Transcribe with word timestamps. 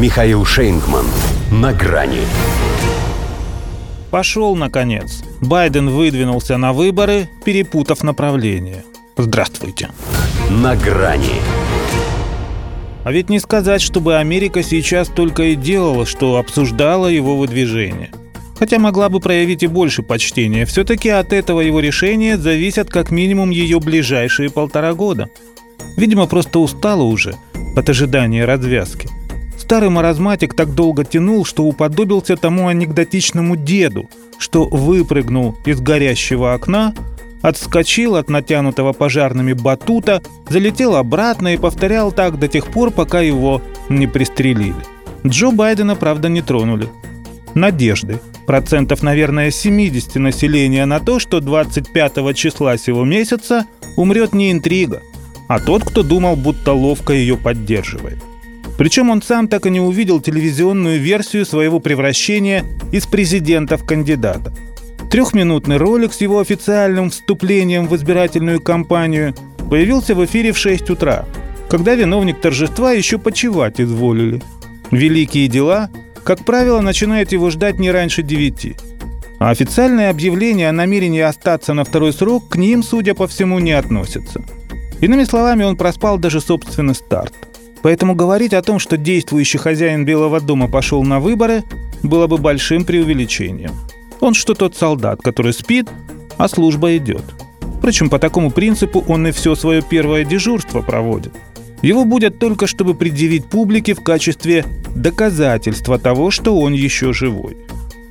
Михаил 0.00 0.46
Шейнгман. 0.46 1.04
На 1.52 1.74
грани. 1.74 2.22
Пошел, 4.10 4.56
наконец. 4.56 5.22
Байден 5.42 5.90
выдвинулся 5.90 6.56
на 6.56 6.72
выборы, 6.72 7.28
перепутав 7.44 8.02
направление. 8.02 8.82
Здравствуйте. 9.18 9.90
На 10.48 10.74
грани. 10.74 11.42
А 13.04 13.12
ведь 13.12 13.28
не 13.28 13.38
сказать, 13.40 13.82
чтобы 13.82 14.16
Америка 14.16 14.62
сейчас 14.62 15.08
только 15.08 15.42
и 15.42 15.54
делала, 15.54 16.06
что 16.06 16.38
обсуждала 16.38 17.06
его 17.06 17.36
выдвижение. 17.36 18.10
Хотя 18.58 18.78
могла 18.78 19.10
бы 19.10 19.20
проявить 19.20 19.64
и 19.64 19.66
больше 19.66 20.02
почтения. 20.02 20.64
Все-таки 20.64 21.10
от 21.10 21.34
этого 21.34 21.60
его 21.60 21.78
решения 21.80 22.38
зависят 22.38 22.88
как 22.88 23.10
минимум 23.10 23.50
ее 23.50 23.80
ближайшие 23.80 24.48
полтора 24.48 24.94
года. 24.94 25.28
Видимо, 25.98 26.26
просто 26.26 26.58
устала 26.58 27.02
уже 27.02 27.34
от 27.76 27.90
ожидания 27.90 28.46
развязки– 28.46 29.06
Старый 29.70 29.88
маразматик 29.88 30.54
так 30.54 30.74
долго 30.74 31.04
тянул, 31.04 31.44
что 31.44 31.62
уподобился 31.62 32.36
тому 32.36 32.66
анекдотичному 32.66 33.54
деду, 33.54 34.10
что 34.36 34.64
выпрыгнул 34.64 35.56
из 35.64 35.80
горящего 35.80 36.54
окна, 36.54 36.92
отскочил 37.40 38.16
от 38.16 38.28
натянутого 38.28 38.92
пожарными 38.92 39.52
батута, 39.52 40.22
залетел 40.48 40.96
обратно 40.96 41.54
и 41.54 41.56
повторял 41.56 42.10
так 42.10 42.40
до 42.40 42.48
тех 42.48 42.66
пор, 42.66 42.90
пока 42.90 43.20
его 43.20 43.62
не 43.88 44.08
пристрелили. 44.08 44.74
Джо 45.24 45.52
Байдена, 45.52 45.94
правда, 45.94 46.28
не 46.28 46.42
тронули. 46.42 46.88
Надежды. 47.54 48.18
Процентов, 48.48 49.04
наверное, 49.04 49.52
70 49.52 50.16
населения 50.16 50.84
на 50.84 50.98
то, 50.98 51.20
что 51.20 51.38
25 51.38 52.34
числа 52.34 52.76
сего 52.76 53.04
месяца 53.04 53.66
умрет 53.96 54.32
не 54.32 54.50
интрига, 54.50 55.00
а 55.46 55.60
тот, 55.60 55.84
кто 55.84 56.02
думал, 56.02 56.34
будто 56.34 56.72
ловко 56.72 57.12
ее 57.12 57.36
поддерживает. 57.36 58.18
Причем 58.80 59.10
он 59.10 59.20
сам 59.20 59.46
так 59.46 59.66
и 59.66 59.70
не 59.70 59.78
увидел 59.78 60.22
телевизионную 60.22 60.98
версию 60.98 61.44
своего 61.44 61.80
превращения 61.80 62.64
из 62.92 63.04
президента 63.04 63.76
в 63.76 63.84
кандидата. 63.84 64.54
Трехминутный 65.10 65.76
ролик 65.76 66.14
с 66.14 66.22
его 66.22 66.38
официальным 66.38 67.10
вступлением 67.10 67.88
в 67.88 67.94
избирательную 67.94 68.58
кампанию 68.58 69.34
появился 69.68 70.14
в 70.14 70.24
эфире 70.24 70.52
в 70.52 70.56
6 70.56 70.88
утра, 70.88 71.26
когда 71.68 71.94
виновник 71.94 72.40
торжества 72.40 72.92
еще 72.92 73.18
почевать 73.18 73.82
изволили. 73.82 74.40
Великие 74.90 75.48
дела, 75.48 75.90
как 76.24 76.46
правило, 76.46 76.80
начинают 76.80 77.32
его 77.32 77.50
ждать 77.50 77.78
не 77.78 77.90
раньше 77.90 78.22
9. 78.22 78.76
А 79.40 79.50
официальное 79.50 80.08
объявление 80.08 80.70
о 80.70 80.72
намерении 80.72 81.20
остаться 81.20 81.74
на 81.74 81.84
второй 81.84 82.14
срок 82.14 82.48
к 82.48 82.56
ним, 82.56 82.82
судя 82.82 83.12
по 83.12 83.28
всему, 83.28 83.58
не 83.58 83.72
относится. 83.72 84.42
Иными 85.02 85.24
словами, 85.24 85.64
он 85.64 85.76
проспал 85.76 86.16
даже 86.16 86.40
собственный 86.40 86.94
старт. 86.94 87.49
Поэтому 87.82 88.14
говорить 88.14 88.52
о 88.52 88.62
том, 88.62 88.78
что 88.78 88.96
действующий 88.96 89.58
хозяин 89.58 90.04
Белого 90.04 90.40
дома 90.40 90.68
пошел 90.68 91.02
на 91.02 91.20
выборы, 91.20 91.64
было 92.02 92.26
бы 92.26 92.38
большим 92.38 92.84
преувеличением. 92.84 93.72
Он 94.20 94.34
что 94.34 94.54
тот 94.54 94.76
солдат, 94.76 95.22
который 95.22 95.52
спит, 95.52 95.88
а 96.36 96.48
служба 96.48 96.96
идет. 96.96 97.24
Впрочем, 97.78 98.10
по 98.10 98.18
такому 98.18 98.50
принципу 98.50 99.02
он 99.08 99.26
и 99.26 99.30
все 99.32 99.54
свое 99.54 99.82
первое 99.82 100.24
дежурство 100.24 100.82
проводит. 100.82 101.32
Его 101.80 102.04
будет 102.04 102.38
только, 102.38 102.66
чтобы 102.66 102.94
предъявить 102.94 103.46
публике 103.46 103.94
в 103.94 104.02
качестве 104.02 104.66
доказательства 104.94 105.98
того, 105.98 106.30
что 106.30 106.58
он 106.58 106.74
еще 106.74 107.14
живой. 107.14 107.56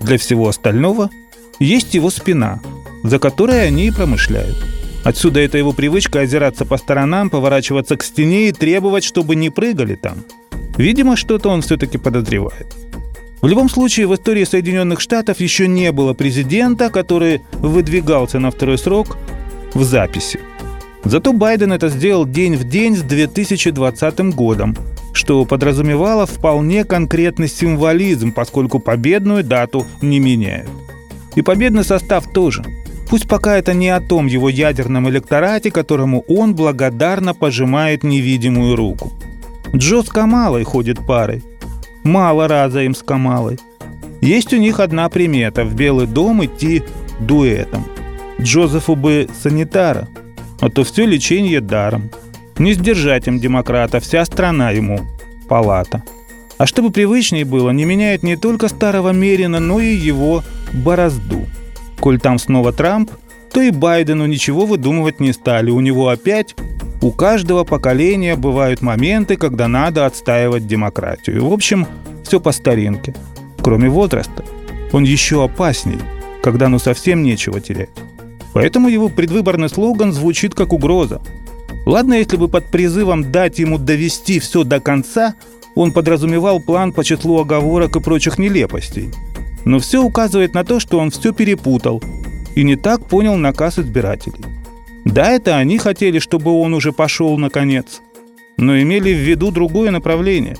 Для 0.00 0.16
всего 0.16 0.48
остального 0.48 1.10
есть 1.58 1.92
его 1.92 2.08
спина, 2.08 2.60
за 3.02 3.18
которой 3.18 3.66
они 3.66 3.88
и 3.88 3.90
промышляют. 3.90 4.77
Отсюда 5.08 5.40
эта 5.40 5.56
его 5.56 5.72
привычка 5.72 6.20
озираться 6.20 6.66
по 6.66 6.76
сторонам, 6.76 7.30
поворачиваться 7.30 7.96
к 7.96 8.02
стене 8.02 8.50
и 8.50 8.52
требовать, 8.52 9.04
чтобы 9.04 9.36
не 9.36 9.48
прыгали 9.48 9.94
там. 9.94 10.18
Видимо, 10.76 11.16
что-то 11.16 11.48
он 11.48 11.62
все-таки 11.62 11.96
подозревает. 11.96 12.76
В 13.40 13.46
любом 13.46 13.70
случае, 13.70 14.06
в 14.06 14.14
истории 14.14 14.44
Соединенных 14.44 15.00
Штатов 15.00 15.40
еще 15.40 15.66
не 15.66 15.92
было 15.92 16.12
президента, 16.12 16.90
который 16.90 17.40
выдвигался 17.52 18.38
на 18.38 18.50
второй 18.50 18.76
срок 18.76 19.16
в 19.72 19.82
записи. 19.82 20.40
Зато 21.04 21.32
Байден 21.32 21.72
это 21.72 21.88
сделал 21.88 22.26
день 22.26 22.56
в 22.56 22.68
день 22.68 22.94
с 22.94 23.00
2020 23.00 24.34
годом, 24.34 24.76
что 25.14 25.46
подразумевало 25.46 26.26
вполне 26.26 26.84
конкретный 26.84 27.48
символизм, 27.48 28.32
поскольку 28.32 28.78
победную 28.78 29.42
дату 29.42 29.86
не 30.02 30.20
меняют. 30.20 30.68
И 31.34 31.40
победный 31.40 31.84
состав 31.84 32.30
тоже– 32.30 32.62
Пусть 33.08 33.26
пока 33.26 33.56
это 33.56 33.72
не 33.72 33.88
о 33.88 34.00
том 34.00 34.26
его 34.26 34.50
ядерном 34.50 35.08
электорате, 35.08 35.70
которому 35.70 36.24
он 36.28 36.54
благодарно 36.54 37.32
пожимает 37.32 38.04
невидимую 38.04 38.76
руку. 38.76 39.12
Джо 39.74 40.02
с 40.02 40.08
Камалой 40.08 40.64
ходит 40.64 41.06
парой. 41.06 41.42
Мало 42.04 42.48
раза 42.48 42.82
им 42.82 42.94
с 42.94 43.02
Камалой. 43.02 43.58
Есть 44.20 44.52
у 44.52 44.58
них 44.58 44.80
одна 44.80 45.08
примета– 45.08 45.64
в 45.64 45.74
Белый 45.74 46.06
дом 46.06 46.44
идти 46.44 46.82
дуэтом. 47.20 47.86
Джозефу 48.40 48.94
бы 48.94 49.28
санитара, 49.42 50.08
а 50.60 50.68
то 50.68 50.84
все 50.84 51.06
лечение 51.06 51.60
даром. 51.60 52.10
Не 52.58 52.74
сдержать 52.74 53.26
им 53.26 53.38
демократа, 53.38 54.00
вся 54.00 54.24
страна 54.24 54.70
ему 54.70 55.00
палата. 55.48 56.02
А 56.58 56.66
чтобы 56.66 56.90
привычнее 56.90 57.44
было, 57.44 57.70
не 57.70 57.84
меняет 57.84 58.22
не 58.22 58.36
только 58.36 58.68
старого 58.68 59.12
Мерина, 59.12 59.60
но 59.60 59.80
и 59.80 59.94
его 59.94 60.42
борозду– 60.72 61.46
Коль 62.00 62.18
там 62.20 62.38
снова 62.38 62.72
Трамп, 62.72 63.10
то 63.52 63.60
и 63.60 63.70
Байдену 63.70 64.26
ничего 64.26 64.66
выдумывать 64.66 65.20
не 65.20 65.32
стали. 65.32 65.70
У 65.70 65.80
него 65.80 66.08
опять 66.08 66.54
у 67.00 67.10
каждого 67.12 67.64
поколения 67.64 68.36
бывают 68.36 68.82
моменты, 68.82 69.36
когда 69.36 69.68
надо 69.68 70.06
отстаивать 70.06 70.66
демократию. 70.66 71.46
В 71.46 71.52
общем, 71.52 71.86
все 72.24 72.40
по 72.40 72.52
старинке. 72.52 73.14
Кроме 73.60 73.88
возраста. 73.88 74.44
Он 74.92 75.04
еще 75.04 75.44
опасней, 75.44 75.98
когда 76.42 76.68
ну 76.68 76.78
совсем 76.78 77.22
нечего 77.22 77.60
терять. 77.60 77.90
Поэтому 78.54 78.88
его 78.88 79.08
предвыборный 79.08 79.68
слоган 79.68 80.12
звучит 80.12 80.54
как 80.54 80.72
угроза. 80.72 81.20
Ладно, 81.84 82.14
если 82.14 82.36
бы 82.36 82.48
под 82.48 82.66
призывом 82.66 83.30
дать 83.30 83.58
ему 83.58 83.78
довести 83.78 84.40
все 84.40 84.64
до 84.64 84.80
конца, 84.80 85.34
он 85.74 85.92
подразумевал 85.92 86.60
план 86.60 86.92
по 86.92 87.04
числу 87.04 87.40
оговорок 87.40 87.96
и 87.96 88.00
прочих 88.00 88.38
нелепостей– 88.38 89.10
но 89.68 89.80
все 89.80 90.02
указывает 90.02 90.54
на 90.54 90.64
то, 90.64 90.80
что 90.80 90.98
он 90.98 91.10
все 91.10 91.30
перепутал 91.30 92.02
и 92.54 92.62
не 92.62 92.74
так 92.74 93.06
понял 93.06 93.36
наказ 93.36 93.78
избирателей. 93.78 94.42
Да, 95.04 95.30
это 95.30 95.58
они 95.58 95.76
хотели, 95.76 96.20
чтобы 96.20 96.52
он 96.52 96.72
уже 96.72 96.90
пошел 96.90 97.36
наконец, 97.36 98.00
но 98.56 98.80
имели 98.80 99.12
в 99.12 99.18
виду 99.18 99.50
другое 99.50 99.90
направление. 99.90 100.56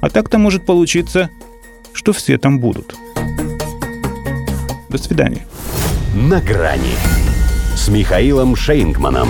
А 0.00 0.08
так-то 0.08 0.38
может 0.38 0.64
получиться, 0.64 1.28
что 1.92 2.14
все 2.14 2.38
там 2.38 2.58
будут. 2.58 2.94
До 4.88 4.96
свидания. 4.96 5.46
На 6.14 6.40
грани 6.40 6.94
с 7.76 7.88
Михаилом 7.88 8.56
Шейнгманом. 8.56 9.28